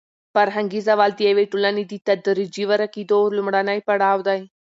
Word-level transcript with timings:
فرهنګي 0.33 0.81
زوال 0.87 1.11
د 1.15 1.19
یوې 1.29 1.45
ټولنې 1.51 1.83
د 1.87 1.93
تدریجي 2.07 2.63
ورکېدو 2.71 3.19
لومړنی 3.35 3.79
پړاو 3.87 4.19
دی. 4.27 4.39